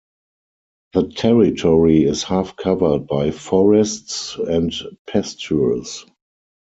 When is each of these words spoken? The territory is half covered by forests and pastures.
The 0.93 1.09
territory 1.11 2.05
is 2.05 2.23
half 2.23 2.55
covered 2.55 3.05
by 3.05 3.29
forests 3.29 4.35
and 4.35 4.73
pastures. 5.05 6.07